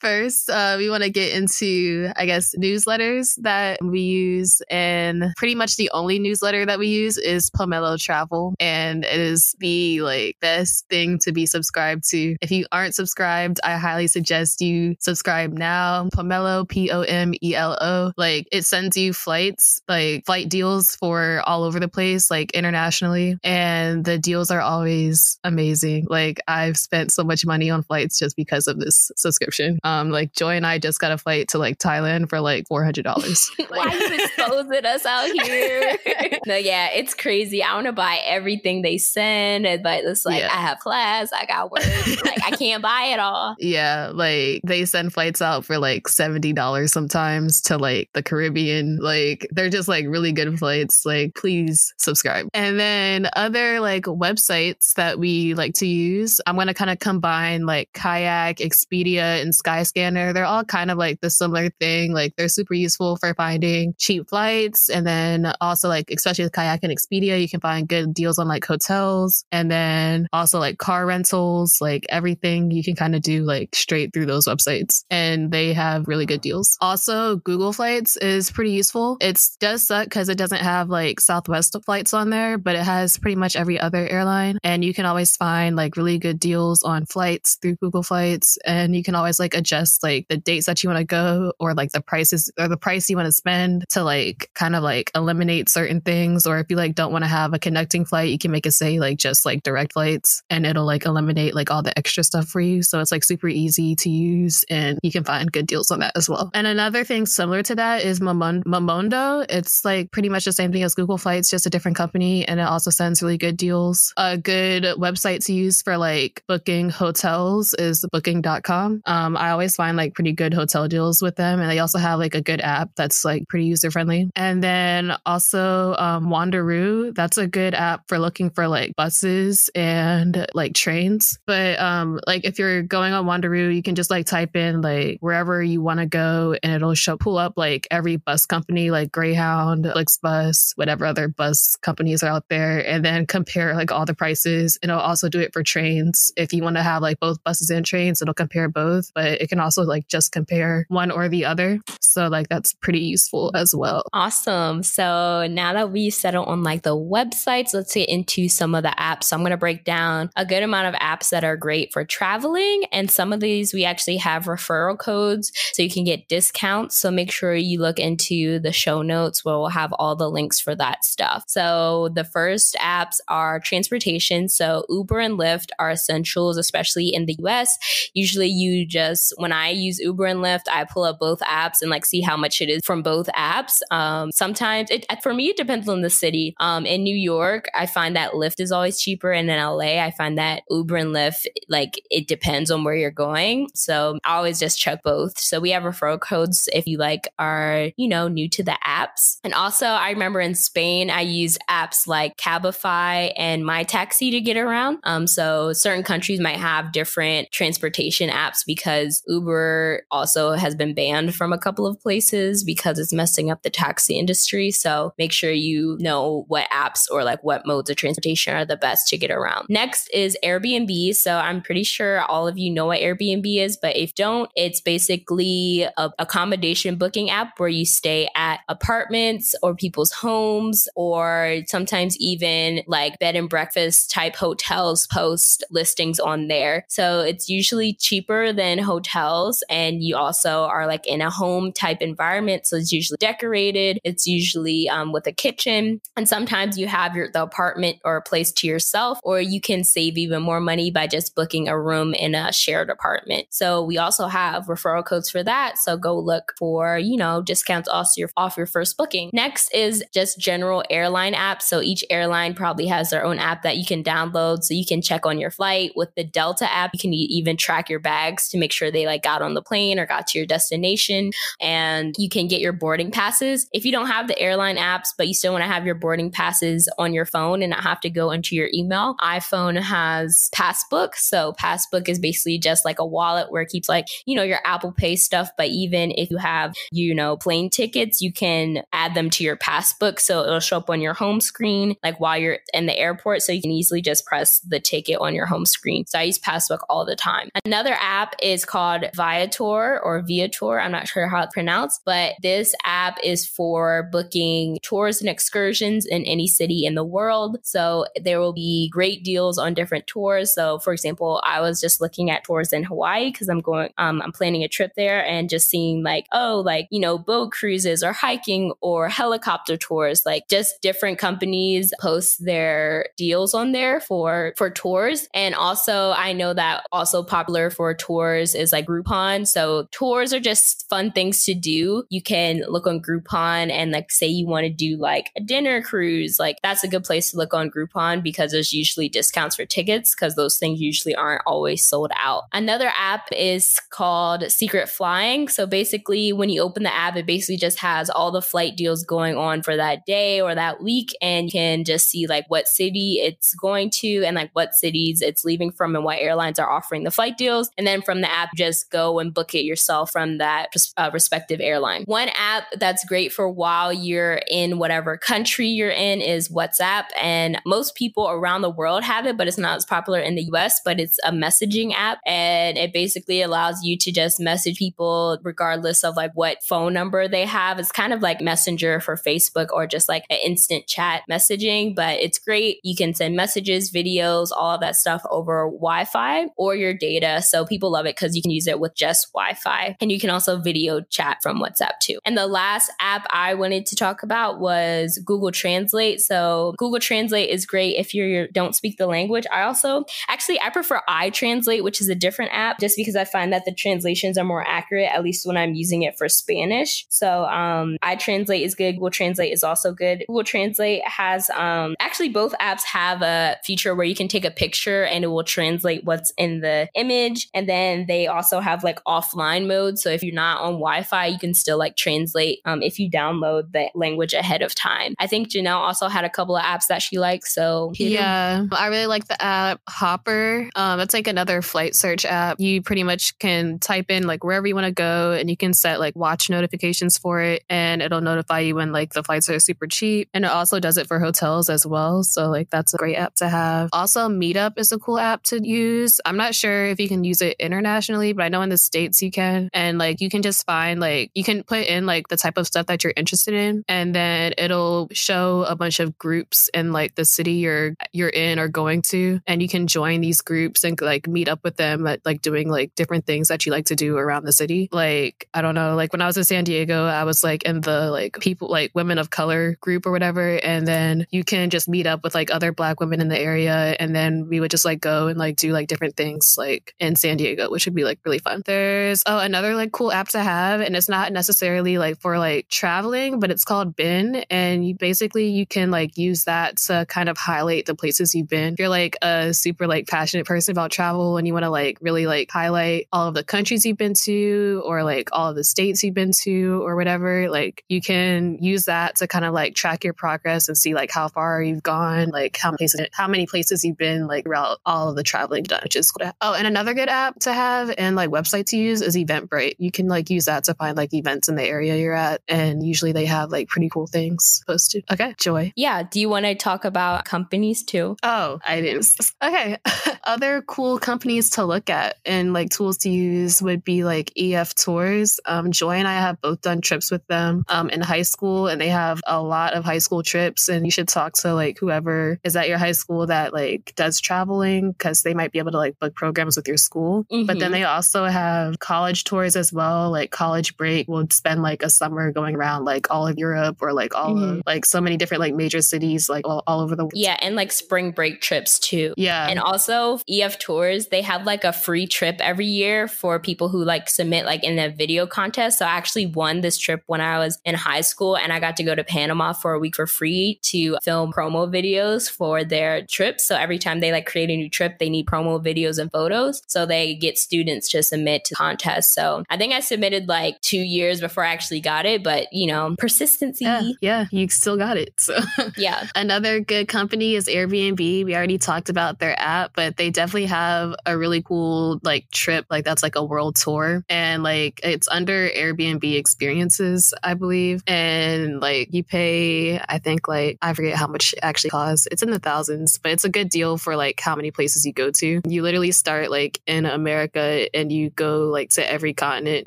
first, 0.00 0.50
uh, 0.50 0.76
we 0.78 0.88
want 0.88 1.02
to 1.02 1.10
get 1.10 1.34
into, 1.34 2.12
I 2.14 2.26
guess, 2.26 2.54
newsletters 2.56 3.34
that 3.42 3.84
we 3.84 4.02
use, 4.02 4.62
and 4.70 5.32
pretty 5.36 5.56
much 5.56 5.74
the 5.74 5.90
only 5.92 6.20
newsletter 6.20 6.64
that 6.64 6.78
we 6.78 6.86
use 6.86 7.18
is 7.18 7.50
Pomelo 7.50 8.00
Travel, 8.00 8.54
and 8.60 9.04
it 9.04 9.18
is 9.18 9.56
the 9.58 10.00
like 10.02 10.36
best 10.40 10.59
best 10.60 10.86
thing 10.88 11.18
to 11.18 11.32
be 11.32 11.46
subscribed 11.46 12.04
to. 12.10 12.36
If 12.42 12.50
you 12.50 12.66
aren't 12.70 12.94
subscribed, 12.94 13.60
I 13.64 13.76
highly 13.76 14.08
suggest 14.08 14.60
you 14.60 14.94
subscribe 14.98 15.52
now. 15.52 16.08
Pomelo, 16.14 16.68
P 16.68 16.90
O 16.90 17.00
M 17.00 17.32
E 17.42 17.54
L 17.54 17.78
O. 17.80 18.12
Like 18.16 18.46
it 18.52 18.64
sends 18.64 18.96
you 18.96 19.14
flights, 19.14 19.80
like 19.88 20.26
flight 20.26 20.50
deals 20.50 20.96
for 20.96 21.42
all 21.46 21.64
over 21.64 21.80
the 21.80 21.88
place, 21.88 22.30
like 22.30 22.50
internationally. 22.52 23.38
And 23.42 24.04
the 24.04 24.18
deals 24.18 24.50
are 24.50 24.60
always 24.60 25.38
amazing. 25.44 26.06
Like 26.10 26.40
I've 26.46 26.76
spent 26.76 27.10
so 27.10 27.24
much 27.24 27.46
money 27.46 27.70
on 27.70 27.82
flights 27.82 28.18
just 28.18 28.36
because 28.36 28.66
of 28.66 28.78
this 28.78 29.10
subscription. 29.16 29.78
Um, 29.82 30.10
like 30.10 30.34
Joy 30.34 30.56
and 30.56 30.66
I 30.66 30.78
just 30.78 31.00
got 31.00 31.12
a 31.12 31.18
flight 31.18 31.48
to 31.48 31.58
like 31.58 31.78
Thailand 31.78 32.28
for 32.28 32.40
like 32.40 32.68
four 32.68 32.84
hundred 32.84 33.04
dollars. 33.04 33.50
Why 33.68 33.94
you 33.94 34.24
exposing 34.24 34.84
us 34.84 35.06
out 35.06 35.30
here? 35.30 35.96
no, 36.46 36.56
yeah, 36.56 36.90
it's 36.92 37.14
crazy. 37.14 37.62
I 37.62 37.74
want 37.74 37.86
to 37.86 37.92
buy 37.92 38.20
everything 38.26 38.82
they 38.82 38.98
send, 38.98 39.64
but 39.82 40.04
it's 40.04 40.26
like 40.26 40.40
yeah. 40.42 40.49
I 40.50 40.60
have 40.60 40.78
class, 40.80 41.32
I 41.32 41.46
got 41.46 41.70
work, 41.70 41.84
like 42.24 42.42
I 42.44 42.50
can't 42.50 42.82
buy 42.82 43.10
it 43.12 43.18
all. 43.18 43.56
Yeah, 43.70 44.10
like 44.12 44.62
they 44.64 44.84
send 44.84 45.12
flights 45.12 45.40
out 45.40 45.64
for 45.64 45.78
like 45.78 46.08
seventy 46.08 46.52
dollars 46.52 46.92
sometimes 46.92 47.60
to 47.62 47.78
like 47.78 48.10
the 48.14 48.22
Caribbean. 48.22 48.98
Like 49.00 49.46
they're 49.52 49.70
just 49.70 49.86
like 49.86 50.06
really 50.08 50.32
good 50.32 50.58
flights. 50.58 51.06
Like 51.06 51.34
please 51.36 51.94
subscribe. 51.98 52.48
And 52.52 52.80
then 52.80 53.28
other 53.36 53.80
like 53.80 54.04
websites 54.04 54.94
that 54.94 55.18
we 55.18 55.54
like 55.54 55.74
to 55.74 55.86
use, 55.86 56.40
I'm 56.46 56.56
gonna 56.56 56.74
kind 56.74 56.90
of 56.90 56.98
combine 56.98 57.64
like 57.64 57.90
Kayak, 57.92 58.56
Expedia, 58.56 59.40
and 59.40 59.52
Skyscanner. 59.52 60.34
They're 60.34 60.44
all 60.44 60.64
kind 60.64 60.90
of 60.90 60.98
like 60.98 61.20
the 61.20 61.30
similar 61.30 61.70
thing. 61.78 62.12
Like 62.12 62.34
they're 62.36 62.48
super 62.48 62.74
useful 62.74 63.16
for 63.16 63.34
finding 63.34 63.94
cheap 63.98 64.28
flights, 64.28 64.88
and 64.88 65.06
then 65.06 65.52
also 65.60 65.88
like 65.88 66.10
especially 66.10 66.44
with 66.44 66.52
Kayak 66.52 66.80
and 66.82 66.92
Expedia, 66.92 67.40
you 67.40 67.48
can 67.48 67.60
find 67.60 67.86
good 67.86 68.14
deals 68.14 68.38
on 68.38 68.48
like 68.48 68.64
hotels, 68.64 69.44
and 69.52 69.70
then 69.70 70.26
also 70.32 70.39
like 70.58 70.78
car 70.78 71.06
rentals, 71.06 71.80
like 71.80 72.06
everything 72.08 72.70
you 72.70 72.82
can 72.82 72.96
kind 72.96 73.14
of 73.14 73.22
do 73.22 73.42
like 73.42 73.74
straight 73.74 74.12
through 74.12 74.26
those 74.26 74.46
websites. 74.46 75.04
And 75.10 75.50
they 75.50 75.72
have 75.72 76.08
really 76.08 76.26
good 76.26 76.40
deals. 76.40 76.76
Also, 76.80 77.36
Google 77.36 77.72
Flights 77.72 78.16
is 78.16 78.50
pretty 78.50 78.72
useful. 78.72 79.16
It 79.20 79.40
does 79.58 79.86
suck 79.86 80.04
because 80.04 80.28
it 80.28 80.38
doesn't 80.38 80.60
have 80.60 80.88
like 80.88 81.20
Southwest 81.20 81.76
flights 81.84 82.14
on 82.14 82.30
there, 82.30 82.58
but 82.58 82.76
it 82.76 82.82
has 82.82 83.18
pretty 83.18 83.36
much 83.36 83.56
every 83.56 83.78
other 83.78 84.08
airline. 84.08 84.58
And 84.62 84.84
you 84.84 84.94
can 84.94 85.06
always 85.06 85.36
find 85.36 85.76
like 85.76 85.96
really 85.96 86.18
good 86.18 86.40
deals 86.40 86.82
on 86.82 87.06
flights 87.06 87.56
through 87.60 87.76
Google 87.76 88.02
Flights. 88.02 88.58
And 88.64 88.94
you 88.94 89.02
can 89.02 89.14
always 89.14 89.38
like 89.38 89.54
adjust 89.54 90.02
like 90.02 90.26
the 90.28 90.36
dates 90.36 90.66
that 90.66 90.82
you 90.82 90.90
want 90.90 91.00
to 91.00 91.04
go 91.04 91.52
or 91.58 91.74
like 91.74 91.92
the 91.92 92.00
prices 92.00 92.52
or 92.58 92.68
the 92.68 92.76
price 92.76 93.08
you 93.08 93.16
want 93.16 93.26
to 93.26 93.32
spend 93.32 93.84
to 93.90 94.02
like 94.02 94.50
kind 94.54 94.76
of 94.76 94.82
like 94.82 95.10
eliminate 95.14 95.68
certain 95.68 96.00
things. 96.00 96.46
Or 96.46 96.58
if 96.58 96.66
you 96.70 96.76
like 96.76 96.94
don't 96.94 97.12
want 97.12 97.24
to 97.24 97.28
have 97.28 97.54
a 97.54 97.58
connecting 97.58 98.04
flight, 98.04 98.30
you 98.30 98.38
can 98.38 98.50
make 98.50 98.66
it 98.66 98.72
say 98.72 98.98
like 98.98 99.18
just 99.18 99.44
like 99.44 99.62
direct 99.62 99.92
flights 99.92 100.29
and 100.48 100.66
it'll 100.66 100.86
like 100.86 101.06
eliminate 101.06 101.54
like 101.54 101.70
all 101.70 101.82
the 101.82 101.96
extra 101.98 102.24
stuff 102.24 102.48
for 102.48 102.60
you. 102.60 102.82
So 102.82 103.00
it's 103.00 103.12
like 103.12 103.24
super 103.24 103.48
easy 103.48 103.94
to 103.96 104.10
use 104.10 104.64
and 104.70 104.98
you 105.02 105.10
can 105.10 105.24
find 105.24 105.50
good 105.50 105.66
deals 105.66 105.90
on 105.90 106.00
that 106.00 106.12
as 106.16 106.28
well. 106.28 106.50
And 106.54 106.66
another 106.66 107.04
thing 107.04 107.26
similar 107.26 107.62
to 107.64 107.74
that 107.76 108.04
is 108.04 108.20
Momondo. 108.20 109.46
It's 109.48 109.84
like 109.84 110.10
pretty 110.10 110.28
much 110.28 110.44
the 110.44 110.52
same 110.52 110.72
thing 110.72 110.82
as 110.82 110.94
Google 110.94 111.18
Flights, 111.18 111.50
just 111.50 111.66
a 111.66 111.70
different 111.70 111.96
company. 111.96 112.46
And 112.46 112.60
it 112.60 112.64
also 112.64 112.90
sends 112.90 113.22
really 113.22 113.38
good 113.38 113.56
deals. 113.56 114.12
A 114.16 114.36
good 114.36 114.84
website 114.98 115.44
to 115.46 115.52
use 115.52 115.82
for 115.82 115.96
like 115.96 116.42
booking 116.46 116.90
hotels 116.90 117.74
is 117.74 118.04
booking.com. 118.12 119.02
Um, 119.06 119.36
I 119.36 119.50
always 119.50 119.76
find 119.76 119.96
like 119.96 120.14
pretty 120.14 120.32
good 120.32 120.54
hotel 120.54 120.88
deals 120.88 121.22
with 121.22 121.36
them. 121.36 121.60
And 121.60 121.70
they 121.70 121.78
also 121.78 121.98
have 121.98 122.18
like 122.18 122.34
a 122.34 122.42
good 122.42 122.60
app 122.60 122.90
that's 122.96 123.24
like 123.24 123.48
pretty 123.48 123.66
user 123.66 123.90
friendly. 123.90 124.30
And 124.36 124.62
then 124.62 125.12
also 125.26 125.94
um, 125.96 126.26
Wanderu. 126.26 127.14
That's 127.14 127.38
a 127.38 127.46
good 127.46 127.74
app 127.74 128.08
for 128.08 128.18
looking 128.18 128.50
for 128.50 128.68
like 128.68 128.94
buses 128.96 129.70
and 129.74 130.19
like 130.54 130.74
trains. 130.74 131.38
But 131.46 131.78
um, 131.78 132.20
like 132.26 132.44
if 132.44 132.58
you're 132.58 132.82
going 132.82 133.12
on 133.12 133.26
Wanderu, 133.26 133.74
you 133.74 133.82
can 133.82 133.94
just 133.94 134.10
like 134.10 134.26
type 134.26 134.56
in 134.56 134.80
like 134.80 135.18
wherever 135.20 135.62
you 135.62 135.82
want 135.82 136.00
to 136.00 136.06
go 136.06 136.56
and 136.62 136.72
it'll 136.72 136.94
show 136.94 137.16
pull 137.16 137.38
up 137.38 137.54
like 137.56 137.86
every 137.90 138.16
bus 138.16 138.46
company 138.46 138.90
like 138.90 139.12
Greyhound, 139.12 139.84
Flixbus, 139.84 140.72
whatever 140.76 141.06
other 141.06 141.28
bus 141.28 141.76
companies 141.76 142.22
are 142.22 142.30
out 142.30 142.48
there, 142.48 142.78
and 142.86 143.04
then 143.04 143.26
compare 143.26 143.74
like 143.74 143.92
all 143.92 144.06
the 144.06 144.14
prices. 144.14 144.78
And 144.82 144.90
it'll 144.90 145.02
also 145.02 145.28
do 145.28 145.40
it 145.40 145.52
for 145.52 145.62
trains. 145.62 146.32
If 146.36 146.52
you 146.52 146.62
want 146.62 146.76
to 146.76 146.82
have 146.82 147.02
like 147.02 147.20
both 147.20 147.42
buses 147.44 147.70
and 147.70 147.84
trains, 147.84 148.22
it'll 148.22 148.34
compare 148.34 148.68
both, 148.68 149.12
but 149.14 149.40
it 149.40 149.48
can 149.48 149.60
also 149.60 149.82
like 149.82 150.08
just 150.08 150.32
compare 150.32 150.86
one 150.88 151.10
or 151.10 151.28
the 151.28 151.44
other. 151.44 151.80
So 152.00 152.28
like 152.28 152.48
that's 152.48 152.72
pretty 152.72 153.00
useful 153.00 153.52
as 153.54 153.74
well. 153.74 154.02
Awesome. 154.12 154.82
So 154.82 155.46
now 155.48 155.72
that 155.74 155.92
we 155.92 156.10
settle 156.10 156.44
on 156.44 156.62
like 156.62 156.82
the 156.82 156.96
websites, 156.96 157.74
let's 157.74 157.94
get 157.94 158.08
into 158.08 158.48
some 158.48 158.74
of 158.74 158.82
the 158.82 158.94
apps. 158.98 159.24
So 159.24 159.36
I'm 159.36 159.50
to 159.50 159.56
break 159.56 159.84
down 159.84 160.09
a 160.36 160.46
good 160.46 160.62
amount 160.62 160.88
of 160.88 161.00
apps 161.00 161.30
that 161.30 161.44
are 161.44 161.56
great 161.56 161.92
for 161.92 162.04
traveling. 162.04 162.84
And 162.92 163.10
some 163.10 163.32
of 163.32 163.40
these 163.40 163.72
we 163.72 163.84
actually 163.84 164.18
have 164.18 164.44
referral 164.44 164.98
codes 164.98 165.52
so 165.72 165.82
you 165.82 165.90
can 165.90 166.04
get 166.04 166.28
discounts. 166.28 166.98
So 166.98 167.10
make 167.10 167.30
sure 167.30 167.54
you 167.54 167.80
look 167.80 167.98
into 167.98 168.58
the 168.58 168.72
show 168.72 169.02
notes 169.02 169.44
where 169.44 169.58
we'll 169.58 169.68
have 169.68 169.92
all 169.94 170.16
the 170.16 170.30
links 170.30 170.60
for 170.60 170.74
that 170.76 171.04
stuff. 171.04 171.44
So 171.46 172.10
the 172.14 172.24
first 172.24 172.76
apps 172.80 173.16
are 173.28 173.60
transportation. 173.60 174.48
So 174.48 174.84
Uber 174.88 175.20
and 175.20 175.38
Lyft 175.38 175.70
are 175.78 175.90
essentials, 175.90 176.56
especially 176.56 177.08
in 177.08 177.26
the 177.26 177.36
US. 177.44 177.78
Usually 178.14 178.48
you 178.48 178.86
just, 178.86 179.32
when 179.36 179.52
I 179.52 179.70
use 179.70 179.98
Uber 179.98 180.26
and 180.26 180.40
Lyft, 180.40 180.64
I 180.70 180.84
pull 180.84 181.04
up 181.04 181.18
both 181.18 181.40
apps 181.40 181.82
and 181.82 181.90
like 181.90 182.04
see 182.04 182.20
how 182.20 182.36
much 182.36 182.60
it 182.60 182.68
is 182.68 182.82
from 182.84 183.02
both 183.02 183.28
apps. 183.36 183.80
Um, 183.90 184.32
sometimes 184.32 184.90
it, 184.90 185.06
for 185.22 185.34
me, 185.34 185.48
it 185.48 185.56
depends 185.56 185.88
on 185.88 186.02
the 186.02 186.10
city. 186.10 186.54
Um, 186.60 186.86
in 186.86 187.02
New 187.02 187.16
York, 187.16 187.66
I 187.74 187.86
find 187.86 188.16
that 188.16 188.32
Lyft 188.32 188.60
is 188.60 188.72
always 188.72 189.00
cheaper. 189.00 189.32
And 189.32 189.50
in 189.50 189.58
LA, 189.58 189.89
I 189.98 190.10
find 190.10 190.38
that 190.38 190.62
Uber 190.70 190.96
and 190.96 191.14
Lyft, 191.14 191.46
like 191.68 192.00
it 192.10 192.28
depends 192.28 192.70
on 192.70 192.84
where 192.84 192.94
you're 192.94 193.10
going. 193.10 193.68
So 193.74 194.18
I 194.24 194.36
always 194.36 194.60
just 194.60 194.78
check 194.78 195.02
both. 195.02 195.38
So 195.38 195.60
we 195.60 195.70
have 195.70 195.82
referral 195.82 196.20
codes 196.20 196.68
if 196.72 196.86
you 196.86 196.98
like 196.98 197.28
are, 197.38 197.90
you 197.96 198.08
know, 198.08 198.28
new 198.28 198.48
to 198.50 198.62
the 198.62 198.78
apps. 198.86 199.38
And 199.42 199.54
also 199.54 199.86
I 199.86 200.10
remember 200.10 200.40
in 200.40 200.54
Spain, 200.54 201.10
I 201.10 201.22
use 201.22 201.58
apps 201.68 202.06
like 202.06 202.36
Cabify 202.36 203.32
and 203.36 203.64
My 203.64 203.82
Taxi 203.82 204.30
to 204.30 204.40
get 204.40 204.56
around. 204.56 204.98
Um, 205.04 205.26
so 205.26 205.72
certain 205.72 206.04
countries 206.04 206.40
might 206.40 206.58
have 206.58 206.92
different 206.92 207.50
transportation 207.52 208.30
apps 208.30 208.64
because 208.66 209.22
Uber 209.26 210.02
also 210.10 210.52
has 210.52 210.74
been 210.74 210.94
banned 210.94 211.34
from 211.34 211.52
a 211.52 211.58
couple 211.58 211.86
of 211.86 212.00
places 212.00 212.64
because 212.64 212.98
it's 212.98 213.12
messing 213.12 213.50
up 213.50 213.62
the 213.62 213.70
taxi 213.70 214.18
industry. 214.18 214.70
So 214.70 215.12
make 215.18 215.32
sure 215.32 215.52
you 215.52 215.96
know 216.00 216.44
what 216.48 216.68
apps 216.70 217.10
or 217.10 217.24
like 217.24 217.42
what 217.42 217.66
modes 217.66 217.90
of 217.90 217.96
transportation 217.96 218.54
are 218.54 218.64
the 218.64 218.76
best 218.76 219.08
to 219.08 219.18
get 219.18 219.30
around. 219.30 219.66
Next 219.80 220.10
is 220.12 220.36
Airbnb. 220.44 221.14
So 221.14 221.38
I'm 221.38 221.62
pretty 221.62 221.84
sure 221.84 222.20
all 222.20 222.46
of 222.46 222.58
you 222.58 222.70
know 222.70 222.84
what 222.84 223.00
Airbnb 223.00 223.64
is, 223.64 223.78
but 223.80 223.96
if 223.96 224.14
don't, 224.14 224.50
it's 224.54 224.78
basically 224.78 225.86
a 225.96 226.10
accommodation 226.18 226.96
booking 226.96 227.30
app 227.30 227.58
where 227.58 227.70
you 227.70 227.86
stay 227.86 228.28
at 228.36 228.60
apartments 228.68 229.54
or 229.62 229.74
people's 229.74 230.12
homes 230.12 230.86
or 230.96 231.62
sometimes 231.66 232.14
even 232.18 232.82
like 232.88 233.18
bed 233.20 233.36
and 233.36 233.48
breakfast 233.48 234.10
type 234.10 234.36
hotels 234.36 235.06
post 235.06 235.64
listings 235.70 236.20
on 236.20 236.48
there. 236.48 236.84
So 236.90 237.20
it's 237.20 237.48
usually 237.48 237.94
cheaper 237.94 238.52
than 238.52 238.76
hotels 238.80 239.64
and 239.70 240.04
you 240.04 240.14
also 240.14 240.64
are 240.64 240.86
like 240.86 241.06
in 241.06 241.22
a 241.22 241.30
home 241.30 241.72
type 241.72 242.02
environment. 242.02 242.66
So 242.66 242.76
it's 242.76 242.92
usually 242.92 243.16
decorated. 243.18 243.98
It's 244.04 244.26
usually 244.26 244.90
um, 244.90 245.10
with 245.10 245.26
a 245.26 245.32
kitchen. 245.32 246.02
And 246.18 246.28
sometimes 246.28 246.76
you 246.76 246.86
have 246.86 247.16
your 247.16 247.30
the 247.32 247.42
apartment 247.42 247.96
or 248.04 248.18
a 248.18 248.22
place 248.22 248.52
to 248.52 248.66
yourself, 248.66 249.20
or 249.22 249.40
you 249.40 249.58
can 249.58 249.69
save 249.84 250.18
even 250.18 250.42
more 250.42 250.60
money 250.60 250.90
by 250.90 251.06
just 251.06 251.34
booking 251.34 251.68
a 251.68 251.80
room 251.80 252.14
in 252.14 252.34
a 252.34 252.52
shared 252.52 252.90
apartment. 252.90 253.46
So 253.50 253.82
we 253.82 253.98
also 253.98 254.26
have 254.26 254.66
referral 254.66 255.04
codes 255.04 255.30
for 255.30 255.42
that. 255.42 255.78
So 255.78 255.96
go 255.96 256.18
look 256.18 256.52
for, 256.58 256.98
you 256.98 257.16
know, 257.16 257.42
discounts 257.42 257.88
off 257.88 258.10
your 258.16 258.30
off 258.36 258.56
your 258.56 258.66
first 258.66 258.96
booking. 258.96 259.30
Next 259.32 259.72
is 259.74 260.04
just 260.12 260.38
general 260.38 260.82
airline 260.90 261.34
apps. 261.34 261.62
So 261.62 261.80
each 261.80 262.04
airline 262.10 262.54
probably 262.54 262.86
has 262.86 263.10
their 263.10 263.24
own 263.24 263.38
app 263.38 263.62
that 263.62 263.76
you 263.76 263.84
can 263.84 264.02
download 264.02 264.62
so 264.64 264.74
you 264.74 264.86
can 264.86 265.02
check 265.02 265.26
on 265.26 265.38
your 265.38 265.50
flight. 265.50 265.92
With 265.94 266.14
the 266.16 266.24
Delta 266.24 266.70
app, 266.70 266.90
you 266.92 266.98
can 266.98 267.12
even 267.14 267.56
track 267.56 267.88
your 267.88 268.00
bags 268.00 268.48
to 268.50 268.58
make 268.58 268.72
sure 268.72 268.90
they 268.90 269.06
like 269.06 269.22
got 269.22 269.42
on 269.42 269.54
the 269.54 269.62
plane 269.62 269.98
or 269.98 270.06
got 270.06 270.26
to 270.28 270.38
your 270.38 270.46
destination 270.46 271.30
and 271.60 272.14
you 272.18 272.28
can 272.28 272.48
get 272.48 272.60
your 272.60 272.72
boarding 272.72 273.10
passes. 273.10 273.68
If 273.72 273.84
you 273.84 273.92
don't 273.92 274.06
have 274.06 274.28
the 274.28 274.38
airline 274.38 274.76
apps, 274.76 275.08
but 275.16 275.28
you 275.28 275.34
still 275.34 275.52
want 275.52 275.62
to 275.62 275.68
have 275.68 275.86
your 275.86 275.94
boarding 275.94 276.30
passes 276.30 276.88
on 276.98 277.12
your 277.12 277.26
phone 277.26 277.62
and 277.62 277.70
not 277.70 277.82
have 277.82 278.00
to 278.00 278.10
go 278.10 278.30
into 278.30 278.56
your 278.56 278.68
email, 278.72 279.16
iPhone 279.22 279.59
has 279.68 280.48
Passbook. 280.54 281.14
So 281.14 281.52
Passbook 281.52 282.08
is 282.08 282.18
basically 282.18 282.58
just 282.58 282.84
like 282.84 282.98
a 282.98 283.06
wallet 283.06 283.50
where 283.50 283.62
it 283.62 283.68
keeps 283.68 283.88
like, 283.88 284.06
you 284.26 284.34
know, 284.34 284.42
your 284.42 284.60
Apple 284.64 284.92
Pay 284.92 285.16
stuff. 285.16 285.50
But 285.56 285.68
even 285.68 286.12
if 286.12 286.30
you 286.30 286.38
have, 286.38 286.74
you 286.90 287.14
know, 287.14 287.36
plane 287.36 287.70
tickets, 287.70 288.20
you 288.20 288.32
can 288.32 288.82
add 288.92 289.14
them 289.14 289.30
to 289.30 289.44
your 289.44 289.56
Passbook. 289.56 290.20
So 290.20 290.42
it'll 290.42 290.60
show 290.60 290.78
up 290.78 290.90
on 290.90 291.00
your 291.00 291.14
home 291.14 291.40
screen, 291.40 291.96
like 292.02 292.20
while 292.20 292.38
you're 292.38 292.58
in 292.72 292.86
the 292.86 292.98
airport. 292.98 293.42
So 293.42 293.52
you 293.52 293.62
can 293.62 293.70
easily 293.70 294.02
just 294.02 294.26
press 294.26 294.60
the 294.60 294.80
ticket 294.80 295.18
on 295.20 295.34
your 295.34 295.46
home 295.46 295.66
screen. 295.66 296.04
So 296.06 296.18
I 296.18 296.22
use 296.22 296.38
Passbook 296.38 296.80
all 296.88 297.04
the 297.04 297.16
time. 297.16 297.48
Another 297.64 297.96
app 298.00 298.34
is 298.42 298.64
called 298.64 299.04
Viator 299.14 300.00
or 300.00 300.22
Viator. 300.26 300.80
I'm 300.80 300.92
not 300.92 301.08
sure 301.08 301.28
how 301.28 301.42
it's 301.42 301.54
pronounced, 301.54 302.02
but 302.04 302.34
this 302.42 302.74
app 302.84 303.18
is 303.22 303.46
for 303.46 304.08
booking 304.10 304.78
tours 304.82 305.20
and 305.20 305.28
excursions 305.28 306.06
in 306.06 306.24
any 306.24 306.46
city 306.46 306.84
in 306.84 306.94
the 306.94 307.04
world. 307.04 307.58
So 307.62 308.06
there 308.20 308.40
will 308.40 308.52
be 308.52 308.88
great 308.92 309.24
deals 309.24 309.49
on 309.58 309.74
different 309.74 310.06
tours. 310.06 310.52
So 310.54 310.78
for 310.78 310.92
example, 310.92 311.42
I 311.44 311.60
was 311.60 311.80
just 311.80 312.00
looking 312.00 312.30
at 312.30 312.44
tours 312.44 312.72
in 312.72 312.84
Hawaii 312.84 313.30
because 313.30 313.48
I'm 313.48 313.60
going, 313.60 313.90
um, 313.98 314.22
I'm 314.22 314.32
planning 314.32 314.62
a 314.62 314.68
trip 314.68 314.92
there 314.96 315.24
and 315.24 315.48
just 315.48 315.68
seeing 315.68 316.02
like, 316.02 316.26
oh, 316.32 316.62
like, 316.64 316.88
you 316.90 317.00
know, 317.00 317.18
boat 317.18 317.52
cruises 317.52 318.02
or 318.02 318.12
hiking 318.12 318.72
or 318.80 319.08
helicopter 319.08 319.76
tours, 319.76 320.22
like 320.24 320.44
just 320.48 320.80
different 320.82 321.18
companies 321.18 321.92
post 322.00 322.44
their 322.44 323.08
deals 323.16 323.54
on 323.54 323.72
there 323.72 324.00
for, 324.00 324.54
for 324.56 324.70
tours. 324.70 325.28
And 325.34 325.54
also 325.54 326.12
I 326.12 326.32
know 326.32 326.54
that 326.54 326.84
also 326.92 327.22
popular 327.22 327.70
for 327.70 327.94
tours 327.94 328.54
is 328.54 328.72
like 328.72 328.86
Groupon. 328.86 329.46
So 329.46 329.88
tours 329.90 330.32
are 330.32 330.40
just 330.40 330.88
fun 330.88 331.12
things 331.12 331.44
to 331.44 331.54
do. 331.54 332.04
You 332.08 332.22
can 332.22 332.62
look 332.68 332.86
on 332.86 333.00
Groupon 333.00 333.70
and 333.70 333.90
like 333.90 334.10
say 334.10 334.26
you 334.26 334.46
want 334.46 334.64
to 334.64 334.72
do 334.72 334.96
like 334.96 335.30
a 335.36 335.40
dinner 335.40 335.82
cruise, 335.82 336.38
like 336.38 336.56
that's 336.62 336.84
a 336.84 336.88
good 336.88 337.04
place 337.04 337.30
to 337.30 337.36
look 337.36 337.54
on 337.54 337.70
Groupon 337.70 338.22
because 338.22 338.52
there's 338.52 338.72
usually 338.72 339.08
discounts 339.08 339.39
for 339.48 339.64
tickets 339.64 340.14
because 340.14 340.34
those 340.34 340.58
things 340.58 340.80
usually 340.80 341.14
aren't 341.14 341.42
always 341.46 341.84
sold 341.84 342.12
out. 342.16 342.44
Another 342.52 342.92
app 342.96 343.28
is 343.32 343.80
called 343.90 344.50
Secret 344.50 344.88
Flying. 344.88 345.48
So 345.48 345.66
basically, 345.66 346.32
when 346.32 346.50
you 346.50 346.62
open 346.62 346.82
the 346.82 346.94
app, 346.94 347.16
it 347.16 347.26
basically 347.26 347.56
just 347.56 347.78
has 347.78 348.10
all 348.10 348.30
the 348.30 348.42
flight 348.42 348.76
deals 348.76 349.04
going 349.04 349.36
on 349.36 349.62
for 349.62 349.76
that 349.76 350.04
day 350.06 350.40
or 350.40 350.54
that 350.54 350.82
week, 350.82 351.14
and 351.22 351.46
you 351.46 351.52
can 351.52 351.84
just 351.84 352.08
see 352.08 352.26
like 352.26 352.44
what 352.48 352.68
city 352.68 353.20
it's 353.22 353.54
going 353.54 353.90
to 353.90 354.24
and 354.24 354.36
like 354.36 354.50
what 354.52 354.74
cities 354.74 355.22
it's 355.22 355.44
leaving 355.44 355.70
from 355.70 355.94
and 355.96 356.04
what 356.04 356.18
airlines 356.18 356.58
are 356.58 356.70
offering 356.70 357.04
the 357.04 357.10
flight 357.10 357.38
deals. 357.38 357.70
And 357.78 357.86
then 357.86 358.02
from 358.02 358.20
the 358.20 358.30
app, 358.30 358.54
just 358.54 358.90
go 358.90 359.18
and 359.18 359.32
book 359.32 359.54
it 359.54 359.64
yourself 359.64 360.10
from 360.10 360.38
that 360.38 360.68
uh, 360.96 361.10
respective 361.12 361.60
airline. 361.60 362.04
One 362.04 362.28
app 362.36 362.64
that's 362.78 363.04
great 363.04 363.32
for 363.32 363.48
while 363.48 363.92
you're 363.92 364.40
in 364.50 364.78
whatever 364.78 365.16
country 365.16 365.68
you're 365.68 365.90
in 365.90 366.20
is 366.20 366.48
WhatsApp. 366.48 367.04
And 367.20 367.60
most 367.66 367.94
people 367.94 368.28
around 368.28 368.62
the 368.62 368.70
world 368.70 369.02
have 369.04 369.26
it, 369.26 369.29
but 369.36 369.48
it's 369.48 369.58
not 369.58 369.76
as 369.76 369.84
popular 369.84 370.20
in 370.20 370.34
the 370.34 370.48
US, 370.52 370.80
but 370.84 371.00
it's 371.00 371.18
a 371.24 371.32
messaging 371.32 371.92
app. 371.94 372.18
And 372.26 372.76
it 372.78 372.92
basically 372.92 373.42
allows 373.42 373.82
you 373.82 373.96
to 373.98 374.12
just 374.12 374.40
message 374.40 374.78
people 374.78 375.38
regardless 375.42 376.04
of 376.04 376.16
like 376.16 376.32
what 376.34 376.62
phone 376.62 376.92
number 376.92 377.28
they 377.28 377.46
have. 377.46 377.78
It's 377.78 377.92
kind 377.92 378.12
of 378.12 378.22
like 378.22 378.40
Messenger 378.40 379.00
for 379.00 379.16
Facebook 379.16 379.68
or 379.72 379.86
just 379.86 380.08
like 380.08 380.24
an 380.30 380.38
instant 380.44 380.86
chat 380.86 381.22
messaging, 381.30 381.94
but 381.94 382.18
it's 382.18 382.38
great. 382.38 382.78
You 382.82 382.96
can 382.96 383.14
send 383.14 383.36
messages, 383.36 383.92
videos, 383.92 384.48
all 384.56 384.78
that 384.78 384.96
stuff 384.96 385.22
over 385.30 385.66
Wi 385.66 386.04
Fi 386.04 386.46
or 386.56 386.74
your 386.74 386.94
data. 386.94 387.42
So 387.42 387.64
people 387.64 387.90
love 387.92 388.06
it 388.06 388.16
because 388.16 388.34
you 388.36 388.42
can 388.42 388.50
use 388.50 388.66
it 388.66 388.80
with 388.80 388.94
just 388.94 389.32
Wi 389.32 389.54
Fi. 389.54 389.96
And 390.00 390.10
you 390.10 390.20
can 390.20 390.30
also 390.30 390.58
video 390.60 391.00
chat 391.02 391.38
from 391.42 391.60
WhatsApp 391.60 391.98
too. 392.00 392.18
And 392.24 392.36
the 392.36 392.46
last 392.46 392.90
app 393.00 393.26
I 393.30 393.54
wanted 393.54 393.86
to 393.86 393.96
talk 393.96 394.22
about 394.22 394.60
was 394.60 395.20
Google 395.24 395.52
Translate. 395.52 396.20
So 396.20 396.74
Google 396.78 397.00
Translate 397.00 397.50
is 397.50 397.66
great 397.66 397.96
if 397.96 398.14
you 398.14 398.48
don't 398.52 398.74
speak 398.74 398.96
the 398.96 399.06
language. 399.06 399.19
I 399.50 399.62
also 399.62 400.04
actually 400.28 400.60
I 400.60 400.70
prefer 400.70 401.00
iTranslate, 401.08 401.82
which 401.82 402.00
is 402.00 402.08
a 402.08 402.14
different 402.14 402.52
app, 402.54 402.80
just 402.80 402.96
because 402.96 403.16
I 403.16 403.24
find 403.24 403.52
that 403.52 403.64
the 403.64 403.72
translations 403.72 404.38
are 404.38 404.44
more 404.44 404.66
accurate, 404.66 405.10
at 405.12 405.22
least 405.22 405.46
when 405.46 405.56
I'm 405.56 405.74
using 405.74 406.02
it 406.02 406.16
for 406.16 406.28
Spanish. 406.28 407.06
So 407.08 407.44
um, 407.44 407.96
iTranslate 408.02 408.64
is 408.64 408.74
good. 408.74 408.94
Google 408.94 409.10
Translate 409.10 409.52
is 409.52 409.64
also 409.64 409.92
good. 409.92 410.24
Google 410.26 410.44
Translate 410.44 411.06
has 411.06 411.50
um, 411.50 411.94
actually 412.00 412.28
both 412.28 412.54
apps 412.60 412.82
have 412.84 413.22
a 413.22 413.56
feature 413.64 413.94
where 413.94 414.06
you 414.06 414.14
can 414.14 414.28
take 414.28 414.44
a 414.44 414.50
picture 414.50 415.04
and 415.04 415.24
it 415.24 415.28
will 415.28 415.44
translate 415.44 416.04
what's 416.04 416.32
in 416.36 416.60
the 416.60 416.88
image. 416.94 417.48
And 417.54 417.68
then 417.68 418.06
they 418.06 418.26
also 418.26 418.60
have 418.60 418.84
like 418.84 419.02
offline 419.04 419.66
mode. 419.66 419.98
So 419.98 420.10
if 420.10 420.22
you're 420.22 420.34
not 420.34 420.60
on 420.60 420.74
Wi-Fi, 420.74 421.26
you 421.26 421.38
can 421.38 421.54
still 421.54 421.78
like 421.78 421.96
translate 421.96 422.60
um, 422.64 422.82
if 422.82 422.98
you 422.98 423.10
download 423.10 423.72
the 423.72 423.88
language 423.94 424.34
ahead 424.34 424.62
of 424.62 424.74
time. 424.74 425.14
I 425.18 425.26
think 425.26 425.50
Janelle 425.50 425.76
also 425.76 426.08
had 426.08 426.24
a 426.24 426.30
couple 426.30 426.56
of 426.56 426.62
apps 426.62 426.86
that 426.88 427.02
she 427.02 427.18
likes. 427.18 427.54
So 427.54 427.92
yeah, 427.94 428.66
I 428.72 428.86
really 428.88 428.99
like 429.06 429.26
the 429.28 429.40
app 429.40 429.80
Hopper. 429.88 430.68
Um, 430.74 431.00
it's 431.00 431.14
like 431.14 431.26
another 431.26 431.62
flight 431.62 431.94
search 431.94 432.24
app. 432.24 432.60
You 432.60 432.82
pretty 432.82 433.02
much 433.02 433.38
can 433.38 433.78
type 433.78 434.10
in 434.10 434.26
like 434.26 434.44
wherever 434.44 434.66
you 434.66 434.74
want 434.74 434.86
to 434.86 434.92
go, 434.92 435.32
and 435.32 435.48
you 435.48 435.56
can 435.56 435.72
set 435.72 436.00
like 436.00 436.16
watch 436.16 436.50
notifications 436.50 437.18
for 437.18 437.40
it, 437.40 437.64
and 437.68 438.02
it'll 438.02 438.20
notify 438.20 438.60
you 438.60 438.74
when 438.74 438.92
like 438.92 439.12
the 439.12 439.22
flights 439.22 439.48
are 439.48 439.58
super 439.58 439.86
cheap. 439.86 440.28
And 440.34 440.44
it 440.44 440.50
also 440.50 440.80
does 440.80 440.96
it 440.96 441.06
for 441.06 441.18
hotels 441.18 441.68
as 441.70 441.86
well. 441.86 442.22
So 442.22 442.48
like 442.48 442.70
that's 442.70 442.94
a 442.94 442.96
great 442.96 443.16
app 443.16 443.34
to 443.36 443.48
have. 443.48 443.90
Also, 443.92 444.28
Meetup 444.28 444.78
is 444.78 444.92
a 444.92 444.98
cool 444.98 445.18
app 445.18 445.42
to 445.44 445.60
use. 445.62 446.20
I'm 446.24 446.36
not 446.36 446.54
sure 446.54 446.86
if 446.86 447.00
you 447.00 447.08
can 447.08 447.24
use 447.24 447.42
it 447.42 447.56
internationally, 447.58 448.32
but 448.32 448.44
I 448.44 448.48
know 448.48 448.62
in 448.62 448.68
the 448.68 448.78
states 448.78 449.22
you 449.22 449.30
can, 449.30 449.68
and 449.72 449.98
like 449.98 450.20
you 450.20 450.30
can 450.30 450.42
just 450.42 450.66
find 450.66 451.00
like 451.00 451.30
you 451.34 451.44
can 451.44 451.62
put 451.62 451.86
in 451.86 452.06
like 452.06 452.28
the 452.28 452.36
type 452.36 452.58
of 452.58 452.66
stuff 452.66 452.86
that 452.86 453.04
you're 453.04 453.12
interested 453.16 453.54
in, 453.54 453.84
and 453.88 454.14
then 454.14 454.54
it'll 454.58 455.08
show 455.12 455.64
a 455.64 455.76
bunch 455.76 456.00
of 456.00 456.18
groups 456.18 456.68
in 456.74 456.92
like 456.92 457.14
the 457.14 457.24
city 457.24 457.54
you're 457.54 457.94
you're 458.12 458.28
in 458.28 458.58
or 458.58 458.68
going 458.68 458.89
to, 459.02 459.40
and 459.46 459.62
you 459.62 459.68
can 459.68 459.86
join 459.86 460.20
these 460.20 460.40
groups 460.40 460.84
and 460.84 461.00
like 461.00 461.26
meet 461.26 461.48
up 461.48 461.60
with 461.64 461.76
them 461.76 462.06
at 462.06 462.24
like 462.24 462.42
doing 462.42 462.68
like 462.68 462.94
different 462.94 463.26
things 463.26 463.48
that 463.48 463.64
you 463.64 463.72
like 463.72 463.86
to 463.86 463.96
do 463.96 464.16
around 464.16 464.44
the 464.44 464.52
city. 464.52 464.88
Like 464.92 465.48
I 465.54 465.62
don't 465.62 465.74
know, 465.74 465.94
like 465.94 466.12
when 466.12 466.22
I 466.22 466.26
was 466.26 466.36
in 466.36 466.44
San 466.44 466.64
Diego, 466.64 467.04
I 467.04 467.24
was 467.24 467.42
like 467.44 467.62
in 467.62 467.80
the 467.80 468.10
like 468.10 468.40
people 468.40 468.68
like 468.68 468.90
women 468.94 469.18
of 469.18 469.30
color 469.30 469.76
group 469.80 470.06
or 470.06 470.10
whatever, 470.10 470.56
and 470.62 470.86
then 470.86 471.26
you 471.30 471.44
can 471.44 471.70
just 471.70 471.88
meet 471.88 472.06
up 472.06 472.24
with 472.24 472.34
like 472.34 472.50
other 472.50 472.72
black 472.72 473.00
women 473.00 473.20
in 473.20 473.28
the 473.28 473.38
area, 473.38 473.96
and 473.98 474.14
then 474.14 474.48
we 474.48 474.60
would 474.60 474.70
just 474.70 474.84
like 474.84 475.00
go 475.00 475.28
and 475.28 475.38
like 475.38 475.56
do 475.56 475.72
like 475.72 475.88
different 475.88 476.16
things 476.16 476.56
like 476.58 476.94
in 476.98 477.16
San 477.16 477.36
Diego, 477.36 477.70
which 477.70 477.86
would 477.86 477.94
be 477.94 478.04
like 478.04 478.18
really 478.24 478.38
fun. 478.38 478.62
There's 478.66 479.22
oh 479.26 479.38
another 479.38 479.74
like 479.74 479.92
cool 479.92 480.12
app 480.12 480.28
to 480.28 480.42
have, 480.42 480.80
and 480.80 480.96
it's 480.96 481.08
not 481.08 481.32
necessarily 481.32 481.98
like 481.98 482.20
for 482.20 482.38
like 482.38 482.68
traveling, 482.68 483.40
but 483.40 483.50
it's 483.50 483.64
called 483.64 483.96
Been, 483.96 484.36
and 484.50 484.86
you 484.86 484.94
basically 484.94 485.48
you 485.48 485.66
can 485.66 485.90
like 485.90 486.16
use 486.16 486.44
that 486.44 486.76
to 486.78 487.06
kind 487.08 487.28
of 487.28 487.36
highlight 487.38 487.86
the 487.86 487.94
places 487.94 488.34
you've 488.34 488.48
been. 488.48 488.74
You're 488.80 488.88
like 488.88 489.18
a 489.20 489.52
super 489.52 489.86
like 489.86 490.08
passionate 490.08 490.46
person 490.46 490.72
about 490.72 490.90
travel 490.90 491.36
and 491.36 491.46
you 491.46 491.52
want 491.52 491.64
to 491.64 491.70
like 491.70 491.98
really 492.00 492.26
like 492.26 492.50
highlight 492.50 493.08
all 493.12 493.28
of 493.28 493.34
the 493.34 493.44
countries 493.44 493.84
you've 493.84 493.98
been 493.98 494.14
to 494.24 494.82
or 494.86 495.04
like 495.04 495.28
all 495.32 495.50
of 495.50 495.54
the 495.56 495.64
states 495.64 496.02
you've 496.02 496.14
been 496.14 496.32
to 496.44 496.82
or 496.82 496.96
whatever, 496.96 497.50
like 497.50 497.84
you 497.90 498.00
can 498.00 498.56
use 498.62 498.86
that 498.86 499.16
to 499.16 499.26
kind 499.26 499.44
of 499.44 499.52
like 499.52 499.74
track 499.74 500.02
your 500.02 500.14
progress 500.14 500.68
and 500.68 500.78
see 500.78 500.94
like 500.94 501.10
how 501.10 501.28
far 501.28 501.62
you've 501.62 501.82
gone, 501.82 502.30
like 502.30 502.56
how 502.56 502.70
many 502.70 502.78
places, 502.78 503.06
how 503.12 503.28
many 503.28 503.46
places 503.46 503.84
you've 503.84 503.98
been 503.98 504.26
like 504.26 504.44
throughout 504.44 504.78
all 504.86 505.10
of 505.10 505.16
the 505.16 505.22
traveling 505.22 505.64
done, 505.64 505.80
which 505.82 505.94
is 505.94 506.10
cool. 506.10 506.30
Oh, 506.40 506.54
and 506.54 506.66
another 506.66 506.94
good 506.94 507.10
app 507.10 507.38
to 507.40 507.52
have 507.52 507.92
and 507.98 508.16
like 508.16 508.30
website 508.30 508.64
to 508.68 508.78
use 508.78 509.02
is 509.02 509.14
Eventbrite. 509.14 509.74
You 509.76 509.90
can 509.90 510.08
like 510.08 510.30
use 510.30 510.46
that 510.46 510.64
to 510.64 510.74
find 510.74 510.96
like 510.96 511.12
events 511.12 511.50
in 511.50 511.56
the 511.56 511.64
area 511.64 511.96
you're 511.96 512.14
at, 512.14 512.40
and 512.48 512.82
usually 512.82 513.12
they 513.12 513.26
have 513.26 513.50
like 513.50 513.68
pretty 513.68 513.90
cool 513.90 514.06
things 514.06 514.64
posted. 514.66 515.04
Okay, 515.12 515.34
Joy. 515.36 515.74
Yeah. 515.76 516.02
Do 516.02 516.18
you 516.18 516.30
want 516.30 516.46
to 516.46 516.54
talk 516.54 516.86
about 516.86 517.26
companies 517.26 517.82
too? 517.82 518.16
Oh, 518.22 518.58
I 518.70 518.80
didn't. 518.80 519.06
Okay. 519.42 519.78
Other 520.24 520.62
cool 520.62 520.98
companies 520.98 521.50
to 521.50 521.64
look 521.64 521.90
at 521.90 522.16
and 522.24 522.52
like 522.52 522.70
tools 522.70 522.98
to 522.98 523.10
use 523.10 523.60
would 523.60 523.82
be 523.82 524.04
like 524.04 524.32
EF 524.36 524.74
Tours. 524.76 525.40
Um, 525.44 525.72
Joy 525.72 525.96
and 525.96 526.06
I 526.06 526.14
have 526.14 526.40
both 526.40 526.60
done 526.60 526.80
trips 526.80 527.10
with 527.10 527.26
them 527.26 527.64
um, 527.68 527.90
in 527.90 528.00
high 528.00 528.22
school, 528.22 528.68
and 528.68 528.80
they 528.80 528.90
have 528.90 529.20
a 529.26 529.42
lot 529.42 529.72
of 529.72 529.84
high 529.84 529.98
school 529.98 530.22
trips. 530.22 530.68
And 530.68 530.84
you 530.84 530.92
should 530.92 531.08
talk 531.08 531.32
to 531.40 531.54
like 531.54 531.78
whoever 531.78 532.38
is 532.44 532.54
at 532.54 532.68
your 532.68 532.78
high 532.78 532.92
school 532.92 533.26
that 533.26 533.52
like 533.52 533.92
does 533.96 534.20
traveling 534.20 534.92
because 534.92 535.22
they 535.22 535.34
might 535.34 535.50
be 535.50 535.58
able 535.58 535.72
to 535.72 535.78
like 535.78 535.98
book 535.98 536.14
programs 536.14 536.56
with 536.56 536.68
your 536.68 536.76
school. 536.76 537.24
Mm-hmm. 537.24 537.46
But 537.46 537.58
then 537.58 537.72
mm-hmm. 537.72 537.80
they 537.80 537.84
also 537.84 538.26
have 538.26 538.78
college 538.78 539.24
tours 539.24 539.56
as 539.56 539.72
well. 539.72 540.10
Like 540.10 540.30
college 540.30 540.76
break 540.76 541.08
will 541.08 541.26
spend 541.30 541.62
like 541.62 541.82
a 541.82 541.90
summer 541.90 542.30
going 542.30 542.54
around 542.54 542.84
like 542.84 543.10
all 543.10 543.26
of 543.26 543.36
Europe 543.36 543.78
or 543.80 543.92
like 543.92 544.14
all 544.14 544.34
mm-hmm. 544.34 544.58
of 544.58 544.62
like 544.64 544.84
so 544.84 545.00
many 545.00 545.16
different 545.16 545.40
like 545.40 545.54
major 545.54 545.82
cities 545.82 546.28
like 546.28 546.46
all, 546.46 546.62
all 546.68 546.80
over 546.80 546.94
the 546.94 547.04
world. 547.04 547.14
Yeah, 547.16 547.36
and 547.40 547.56
like 547.56 547.72
spring 547.72 548.12
break 548.12 548.40
trips 548.40 548.59
too. 548.68 549.14
Yeah. 549.16 549.48
And 549.48 549.58
also 549.58 550.20
EF 550.28 550.58
Tours, 550.58 551.08
they 551.08 551.22
have 551.22 551.44
like 551.44 551.64
a 551.64 551.72
free 551.72 552.06
trip 552.06 552.36
every 552.40 552.66
year 552.66 553.08
for 553.08 553.38
people 553.38 553.68
who 553.68 553.84
like 553.84 554.08
submit 554.08 554.44
like 554.44 554.64
in 554.64 554.78
a 554.78 554.88
video 554.88 555.26
contest. 555.26 555.78
So 555.78 555.86
I 555.86 555.90
actually 555.90 556.26
won 556.26 556.60
this 556.60 556.78
trip 556.78 557.02
when 557.06 557.20
I 557.20 557.38
was 557.38 557.58
in 557.64 557.74
high 557.74 558.00
school 558.00 558.36
and 558.36 558.52
I 558.52 558.60
got 558.60 558.76
to 558.76 558.82
go 558.82 558.94
to 558.94 559.04
Panama 559.04 559.52
for 559.52 559.72
a 559.72 559.78
week 559.78 559.96
for 559.96 560.06
free 560.06 560.58
to 560.62 560.98
film 561.02 561.32
promo 561.32 561.70
videos 561.70 562.30
for 562.30 562.64
their 562.64 563.06
trip. 563.06 563.40
So 563.40 563.56
every 563.56 563.78
time 563.78 564.00
they 564.00 564.12
like 564.12 564.26
create 564.26 564.50
a 564.50 564.56
new 564.56 564.68
trip, 564.68 564.98
they 564.98 565.08
need 565.08 565.26
promo 565.26 565.62
videos 565.62 565.98
and 565.98 566.10
photos. 566.10 566.62
So 566.66 566.86
they 566.86 567.14
get 567.14 567.38
students 567.38 567.88
to 567.90 568.02
submit 568.02 568.44
to 568.46 568.54
contests. 568.54 569.14
So 569.14 569.44
I 569.50 569.56
think 569.56 569.72
I 569.72 569.80
submitted 569.80 570.28
like 570.28 570.60
two 570.60 570.80
years 570.80 571.20
before 571.20 571.44
I 571.44 571.52
actually 571.52 571.80
got 571.80 572.06
it, 572.06 572.22
but 572.22 572.52
you 572.52 572.66
know, 572.66 572.94
persistency. 572.98 573.64
Yeah, 573.64 573.90
yeah 574.00 574.26
you 574.30 574.48
still 574.48 574.76
got 574.76 574.96
it. 574.96 575.14
So 575.30 575.38
yeah. 575.76 576.08
Another 576.16 576.60
good 576.60 576.88
company 576.88 577.36
is 577.36 577.46
Airbnb. 577.46 578.24
We 578.24 578.34
already 578.34 578.49
talked 578.58 578.88
about 578.88 579.18
their 579.18 579.38
app, 579.38 579.72
but 579.74 579.96
they 579.96 580.10
definitely 580.10 580.46
have 580.46 580.94
a 581.06 581.16
really 581.16 581.42
cool 581.42 582.00
like 582.02 582.30
trip. 582.30 582.66
Like 582.70 582.84
that's 582.84 583.02
like 583.02 583.16
a 583.16 583.24
world 583.24 583.56
tour. 583.56 584.04
And 584.08 584.42
like 584.42 584.80
it's 584.82 585.08
under 585.08 585.48
Airbnb 585.48 586.14
experiences, 586.14 587.14
I 587.22 587.34
believe. 587.34 587.82
And 587.86 588.60
like 588.60 588.92
you 588.92 589.04
pay, 589.04 589.78
I 589.78 589.98
think 589.98 590.28
like 590.28 590.58
I 590.62 590.74
forget 590.74 590.96
how 590.96 591.06
much 591.06 591.32
it 591.32 591.40
actually 591.42 591.70
costs. 591.70 592.06
It's 592.10 592.22
in 592.22 592.30
the 592.30 592.38
thousands, 592.38 592.98
but 592.98 593.12
it's 593.12 593.24
a 593.24 593.28
good 593.28 593.48
deal 593.48 593.78
for 593.78 593.96
like 593.96 594.20
how 594.20 594.36
many 594.36 594.50
places 594.50 594.84
you 594.84 594.92
go 594.92 595.10
to. 595.10 595.40
You 595.46 595.62
literally 595.62 595.92
start 595.92 596.30
like 596.30 596.60
in 596.66 596.86
America 596.86 597.68
and 597.74 597.92
you 597.92 598.10
go 598.10 598.48
like 598.48 598.70
to 598.70 598.90
every 598.90 599.14
continent 599.14 599.66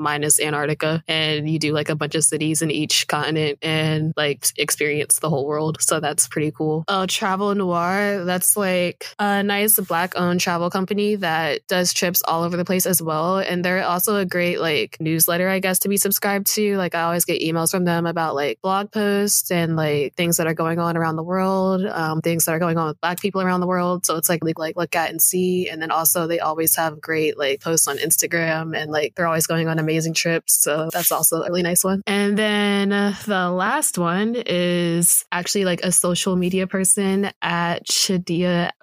minus 0.00 0.40
Antarctica 0.40 1.02
and 1.08 1.48
you 1.48 1.58
do 1.58 1.72
like 1.72 1.88
a 1.88 1.94
bunch 1.94 2.14
of 2.14 2.24
cities 2.24 2.62
in 2.62 2.70
each 2.70 3.06
continent 3.08 3.58
and 3.62 4.12
like 4.16 4.46
experience 4.56 5.18
the 5.18 5.30
whole 5.30 5.46
world. 5.46 5.78
So 5.80 6.00
that's 6.00 6.28
pretty 6.28 6.50
cool. 6.50 6.84
Oh, 6.88 7.06
Travel 7.06 7.54
Noir, 7.54 8.24
that's 8.24 8.56
like 8.56 8.73
a 9.18 9.42
nice 9.42 9.78
black 9.80 10.14
owned 10.16 10.40
travel 10.40 10.70
company 10.70 11.16
that 11.16 11.66
does 11.68 11.92
trips 11.92 12.22
all 12.26 12.42
over 12.42 12.56
the 12.56 12.64
place 12.64 12.86
as 12.86 13.02
well. 13.02 13.38
And 13.38 13.64
they're 13.64 13.84
also 13.84 14.16
a 14.16 14.24
great 14.24 14.60
like 14.60 14.96
newsletter, 15.00 15.48
I 15.48 15.58
guess, 15.58 15.78
to 15.80 15.88
be 15.88 15.96
subscribed 15.96 16.46
to. 16.54 16.76
Like 16.76 16.94
I 16.94 17.02
always 17.02 17.24
get 17.24 17.40
emails 17.40 17.70
from 17.70 17.84
them 17.84 18.06
about 18.06 18.34
like 18.34 18.60
blog 18.62 18.90
posts 18.92 19.50
and 19.50 19.76
like 19.76 20.14
things 20.14 20.36
that 20.36 20.46
are 20.46 20.54
going 20.54 20.78
on 20.78 20.96
around 20.96 21.16
the 21.16 21.22
world, 21.22 21.84
um, 21.86 22.20
things 22.20 22.44
that 22.44 22.52
are 22.52 22.58
going 22.58 22.78
on 22.78 22.88
with 22.88 23.00
black 23.00 23.20
people 23.20 23.40
around 23.40 23.60
the 23.60 23.66
world. 23.66 24.04
So 24.06 24.16
it's 24.16 24.28
like 24.28 24.40
like 24.56 24.76
look 24.76 24.94
at 24.94 25.10
and 25.10 25.20
see. 25.20 25.68
And 25.68 25.80
then 25.80 25.90
also 25.90 26.26
they 26.26 26.40
always 26.40 26.76
have 26.76 27.00
great 27.00 27.38
like 27.38 27.60
posts 27.60 27.88
on 27.88 27.98
Instagram 27.98 28.76
and 28.76 28.90
like 28.90 29.14
they're 29.14 29.26
always 29.26 29.46
going 29.46 29.68
on 29.68 29.78
amazing 29.78 30.14
trips. 30.14 30.60
So 30.60 30.88
that's 30.92 31.12
also 31.12 31.42
a 31.42 31.48
really 31.48 31.62
nice 31.62 31.84
one. 31.84 32.02
And 32.06 32.36
then 32.36 32.92
uh, 32.92 33.14
the 33.26 33.50
last 33.50 33.98
one 33.98 34.36
is 34.46 35.24
actually 35.32 35.64
like 35.64 35.82
a 35.82 35.92
social 35.92 36.36
media 36.36 36.66
person 36.66 37.30
at 37.42 37.86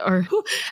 Or 0.06 0.28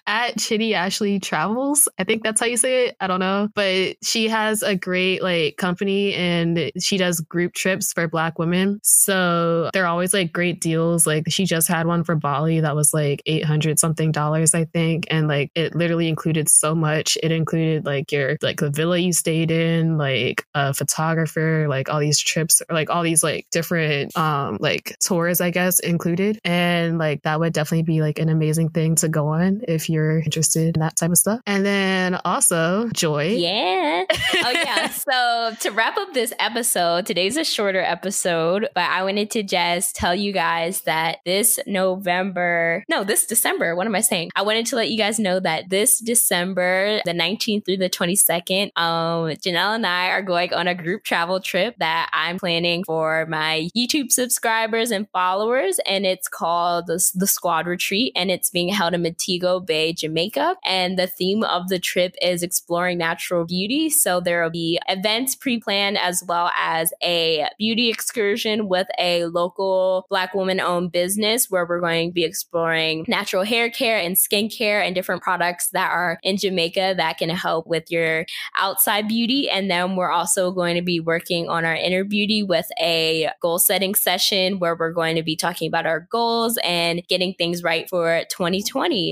at 0.07 0.37
Chitty 0.37 0.73
Ashley 0.73 1.19
Travels. 1.19 1.87
I 1.97 2.03
think 2.03 2.23
that's 2.23 2.39
how 2.39 2.45
you 2.45 2.57
say 2.57 2.87
it. 2.87 2.97
I 2.99 3.07
don't 3.07 3.19
know. 3.19 3.49
But 3.53 3.97
she 4.03 4.27
has 4.27 4.63
a 4.63 4.75
great 4.75 5.21
like 5.21 5.57
company 5.57 6.13
and 6.13 6.71
she 6.79 6.97
does 6.97 7.19
group 7.21 7.53
trips 7.53 7.93
for 7.93 8.07
black 8.07 8.39
women. 8.39 8.79
So 8.83 9.69
they're 9.73 9.87
always 9.87 10.13
like 10.13 10.31
great 10.31 10.61
deals. 10.61 11.05
Like 11.07 11.25
she 11.29 11.45
just 11.45 11.67
had 11.67 11.87
one 11.87 12.03
for 12.03 12.15
Bali 12.15 12.59
that 12.61 12.75
was 12.75 12.93
like 12.93 13.21
800 13.25 13.79
something 13.79 14.11
dollars, 14.11 14.53
I 14.53 14.65
think. 14.65 15.05
And 15.09 15.27
like 15.27 15.51
it 15.55 15.75
literally 15.75 16.07
included 16.07 16.49
so 16.49 16.75
much. 16.75 17.17
It 17.21 17.31
included 17.31 17.85
like 17.85 18.11
your, 18.11 18.37
like 18.41 18.59
the 18.59 18.69
villa 18.69 18.97
you 18.97 19.13
stayed 19.13 19.51
in, 19.51 19.97
like 19.97 20.45
a 20.53 20.73
photographer, 20.73 21.67
like 21.69 21.89
all 21.89 21.99
these 21.99 22.19
trips, 22.19 22.61
like 22.69 22.89
all 22.89 23.03
these 23.03 23.23
like 23.23 23.47
different, 23.51 24.15
um, 24.17 24.57
like 24.59 24.95
tours, 24.99 25.41
I 25.41 25.51
guess, 25.51 25.79
included. 25.79 26.39
And 26.43 26.97
like 26.97 27.23
that 27.23 27.39
would 27.39 27.53
definitely 27.53 27.83
be 27.83 28.01
like 28.01 28.19
an 28.19 28.29
amazing 28.29 28.69
thing 28.69 28.95
to 28.99 29.09
go 29.09 29.27
on 29.27 29.61
if 29.67 29.89
you're 29.89 30.19
interested 30.19 30.75
in 30.75 30.81
that 30.81 30.95
type 30.95 31.11
of 31.11 31.17
stuff. 31.17 31.41
And 31.45 31.65
then 31.65 32.19
also 32.25 32.89
Joy. 32.89 33.35
Yeah. 33.37 34.05
Oh 34.41 34.51
yeah. 34.51 34.87
so 34.89 35.55
to 35.59 35.71
wrap 35.71 35.97
up 35.97 36.13
this 36.13 36.33
episode, 36.39 37.05
today's 37.05 37.35
a 37.35 37.43
shorter 37.43 37.81
episode, 37.81 38.69
but 38.73 38.83
I 38.83 39.03
wanted 39.03 39.31
to 39.31 39.43
just 39.43 39.95
tell 39.95 40.15
you 40.15 40.31
guys 40.31 40.81
that 40.81 41.17
this 41.25 41.59
November, 41.65 42.83
no, 42.89 43.03
this 43.03 43.25
December, 43.25 43.75
what 43.75 43.85
am 43.85 43.95
I 43.95 44.01
saying? 44.01 44.29
I 44.35 44.43
wanted 44.43 44.65
to 44.67 44.75
let 44.75 44.89
you 44.89 44.97
guys 44.97 45.19
know 45.19 45.39
that 45.41 45.69
this 45.69 45.99
December, 45.99 47.01
the 47.05 47.11
19th 47.11 47.65
through 47.65 47.77
the 47.77 47.89
22nd, 47.89 48.71
um, 48.77 49.29
Janelle 49.35 49.75
and 49.75 49.85
I 49.85 50.09
are 50.09 50.21
going 50.21 50.53
on 50.53 50.67
a 50.67 50.75
group 50.75 51.03
travel 51.03 51.39
trip 51.39 51.75
that 51.79 52.09
I'm 52.13 52.39
planning 52.39 52.83
for 52.83 53.25
my 53.25 53.69
YouTube 53.75 54.11
subscribers 54.11 54.91
and 54.91 55.07
followers. 55.11 55.79
And 55.85 56.05
it's 56.05 56.27
called 56.27 56.87
the, 56.87 57.03
the 57.15 57.27
Squad 57.27 57.67
Retreat 57.67 58.13
and 58.15 58.31
it's 58.31 58.49
being 58.49 58.69
held 58.79 58.95
in 58.95 59.03
Montego 59.03 59.59
Bay, 59.59 59.93
Jamaica. 59.93 60.55
And 60.65 60.97
the 60.97 61.07
theme 61.07 61.43
of 61.43 61.69
the 61.69 61.79
trip 61.79 62.15
is 62.21 62.41
exploring 62.41 62.97
natural 62.97 63.45
beauty 63.45 63.59
beauty. 63.59 63.89
So 63.89 64.21
there 64.21 64.41
will 64.43 64.49
be 64.49 64.79
events 64.87 65.35
pre 65.35 65.59
planned 65.59 65.97
as 65.97 66.23
well 66.25 66.49
as 66.57 66.93
a 67.03 67.47
beauty 67.57 67.89
excursion 67.89 68.67
with 68.69 68.87
a 68.97 69.25
local 69.25 70.05
Black 70.09 70.33
woman 70.33 70.59
owned 70.59 70.91
business 70.91 71.49
where 71.49 71.65
we're 71.65 71.81
going 71.81 72.09
to 72.09 72.13
be 72.13 72.23
exploring 72.23 73.05
natural 73.07 73.43
hair 73.43 73.69
care 73.69 73.97
and 73.97 74.15
skincare 74.15 74.85
and 74.85 74.95
different 74.95 75.21
products 75.21 75.69
that 75.69 75.91
are 75.91 76.19
in 76.23 76.37
Jamaica 76.37 76.95
that 76.97 77.17
can 77.17 77.29
help 77.29 77.67
with 77.67 77.91
your 77.91 78.25
outside 78.57 79.07
beauty. 79.07 79.49
And 79.49 79.69
then 79.69 79.95
we're 79.95 80.11
also 80.11 80.51
going 80.51 80.75
to 80.75 80.81
be 80.81 80.99
working 80.99 81.49
on 81.49 81.65
our 81.65 81.75
inner 81.75 82.03
beauty 82.03 82.43
with 82.43 82.69
a 82.79 83.29
goal 83.41 83.59
setting 83.59 83.93
session 83.93 84.59
where 84.59 84.75
we're 84.75 84.93
going 84.93 85.15
to 85.17 85.23
be 85.23 85.35
talking 85.35 85.67
about 85.67 85.85
our 85.85 86.07
goals 86.11 86.57
and 86.63 87.05
getting 87.07 87.33
things 87.33 87.61
right 87.61 87.89
for 87.89 88.23
2020. 88.29 88.68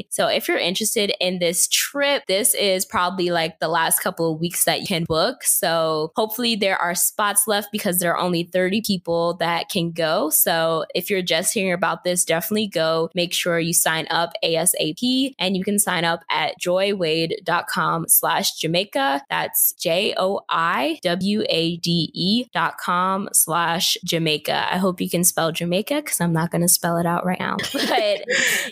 So 0.09 0.27
if 0.27 0.47
you're 0.47 0.57
interested 0.57 1.13
in 1.19 1.39
this 1.39 1.67
trip, 1.67 2.23
this 2.27 2.53
is 2.53 2.85
probably 2.85 3.29
like 3.29 3.59
the 3.59 3.67
last 3.67 3.99
couple 3.99 4.31
of 4.31 4.39
weeks 4.39 4.65
that 4.65 4.81
you 4.81 4.87
can 4.87 5.05
book. 5.05 5.43
So 5.43 6.11
hopefully 6.15 6.55
there 6.55 6.77
are 6.77 6.95
spots 6.95 7.47
left 7.47 7.69
because 7.71 7.99
there 7.99 8.13
are 8.13 8.19
only 8.19 8.43
30 8.43 8.81
people 8.81 9.35
that 9.35 9.69
can 9.69 9.91
go. 9.91 10.29
So 10.29 10.85
if 10.95 11.09
you're 11.09 11.21
just 11.21 11.53
hearing 11.53 11.73
about 11.73 12.03
this, 12.03 12.25
definitely 12.25 12.67
go. 12.67 13.09
Make 13.15 13.33
sure 13.33 13.59
you 13.59 13.73
sign 13.73 14.07
up 14.09 14.33
ASAP 14.43 15.33
and 15.39 15.57
you 15.57 15.63
can 15.63 15.79
sign 15.79 16.05
up 16.05 16.23
at 16.29 16.53
joywade.com 16.59 18.07
slash 18.07 18.53
Jamaica. 18.53 19.23
That's 19.29 19.73
J 19.73 20.13
O 20.17 20.41
I 20.49 20.99
W 21.03 21.43
A 21.49 21.77
D 21.77 22.11
E 22.13 22.45
dot 22.53 22.77
com 22.77 23.29
slash 23.33 23.97
Jamaica. 24.03 24.73
I 24.73 24.77
hope 24.77 25.01
you 25.01 25.09
can 25.09 25.23
spell 25.23 25.51
Jamaica 25.51 25.95
because 25.95 26.21
I'm 26.21 26.33
not 26.33 26.51
going 26.51 26.61
to 26.61 26.67
spell 26.67 26.97
it 26.97 27.05
out 27.05 27.25
right 27.25 27.39
now. 27.39 27.57
But 27.87 28.25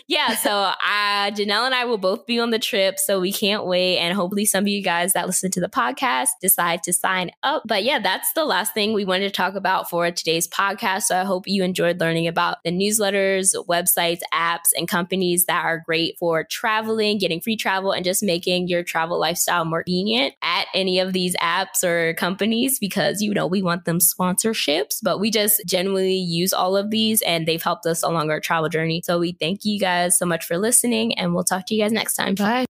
yeah, 0.08 0.36
so 0.36 0.72
uh, 0.84 1.30
Janelle 1.30 1.66
and 1.66 1.74
I 1.74 1.84
will 1.84 1.98
both 1.98 2.26
be 2.26 2.38
on 2.38 2.50
the 2.50 2.58
trip. 2.58 2.98
So 2.98 3.20
we 3.20 3.32
can't 3.32 3.66
wait. 3.66 3.98
And 3.98 4.14
hopefully 4.14 4.44
some 4.44 4.64
of 4.64 4.68
you 4.68 4.82
guys 4.82 5.12
that 5.12 5.26
listen 5.26 5.50
to 5.52 5.60
the 5.60 5.68
podcast 5.68 6.30
decide 6.40 6.82
to 6.84 6.92
sign 6.92 7.30
up. 7.42 7.62
But 7.66 7.84
yeah, 7.84 7.98
that's 7.98 8.32
the 8.34 8.44
last 8.44 8.74
thing 8.74 8.92
we 8.92 9.04
wanted 9.04 9.28
to 9.28 9.34
talk 9.34 9.54
about 9.54 9.90
for 9.90 10.10
today's 10.10 10.46
podcast. 10.48 11.02
So 11.02 11.20
I 11.20 11.24
hope 11.24 11.44
you 11.46 11.62
enjoyed 11.64 12.00
learning 12.00 12.28
about 12.28 12.58
the 12.64 12.70
newsletters, 12.70 13.54
websites, 13.68 14.20
apps, 14.32 14.70
and 14.76 14.88
companies 14.88 15.46
that 15.46 15.64
are 15.64 15.82
great 15.84 16.16
for 16.18 16.44
traveling, 16.44 17.18
getting 17.18 17.40
free 17.40 17.56
travel, 17.56 17.92
and 17.92 18.04
just 18.04 18.22
making 18.22 18.68
your 18.68 18.82
travel 18.82 19.18
lifestyle 19.18 19.64
more 19.64 19.82
convenient 19.82 20.34
at 20.42 20.66
any 20.74 20.98
of 20.98 21.12
these 21.12 21.34
apps 21.36 21.82
or 21.82 22.14
companies 22.14 22.78
because, 22.78 23.20
you 23.20 23.32
know, 23.32 23.46
we 23.46 23.62
want 23.62 23.84
them 23.84 23.98
sponsorships, 23.98 24.98
but 25.02 25.20
we 25.20 25.30
just 25.30 25.62
genuinely 25.66 26.16
use 26.16 26.52
all 26.52 26.76
of 26.76 26.90
these 26.90 27.22
and 27.22 27.46
they've 27.46 27.62
helped 27.62 27.86
us 27.86 28.02
along 28.02 28.30
our 28.30 28.40
travel 28.40 28.68
journey. 28.68 29.02
So 29.04 29.18
we 29.18 29.32
thank 29.32 29.64
you 29.64 29.78
guys 29.78 30.18
so 30.18 30.26
much 30.26 30.44
for 30.44 30.58
listening 30.66 31.16
and 31.18 31.34
we'll 31.34 31.44
talk 31.44 31.66
to 31.66 31.74
you 31.74 31.82
guys 31.82 31.92
next 31.92 32.14
time. 32.14 32.34
Bye. 32.34 32.66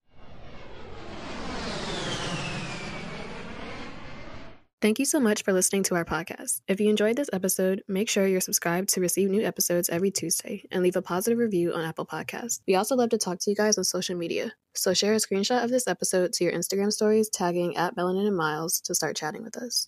Thank 4.85 4.99
you 4.99 5.05
so 5.05 5.19
much 5.19 5.41
for 5.41 5.51
listening 5.51 5.81
to 5.83 5.95
our 5.95 6.05
podcast. 6.05 6.61
If 6.67 6.79
you 6.79 6.91
enjoyed 6.91 7.15
this 7.15 7.31
episode, 7.33 7.81
make 7.87 8.07
sure 8.07 8.27
you're 8.27 8.39
subscribed 8.49 8.89
to 8.89 9.01
receive 9.01 9.31
new 9.31 9.43
episodes 9.43 9.89
every 9.89 10.11
Tuesday 10.11 10.63
and 10.69 10.83
leave 10.83 10.95
a 10.95 11.01
positive 11.01 11.39
review 11.39 11.73
on 11.73 11.83
Apple 11.83 12.05
Podcasts. 12.05 12.59
We 12.67 12.75
also 12.75 12.95
love 12.95 13.09
to 13.09 13.17
talk 13.17 13.39
to 13.39 13.49
you 13.49 13.55
guys 13.55 13.79
on 13.79 13.83
social 13.83 14.15
media. 14.15 14.53
So 14.75 14.93
share 14.93 15.13
a 15.13 15.17
screenshot 15.17 15.63
of 15.63 15.71
this 15.71 15.87
episode 15.87 16.33
to 16.33 16.43
your 16.43 16.53
Instagram 16.53 16.93
stories, 16.93 17.29
tagging 17.29 17.75
at 17.77 17.95
Melanin 17.95 18.27
and 18.27 18.37
Miles 18.37 18.79
to 18.81 18.93
start 18.93 19.15
chatting 19.15 19.43
with 19.43 19.57
us. 19.57 19.83